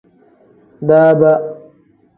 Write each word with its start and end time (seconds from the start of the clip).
Daaba. 0.87 1.31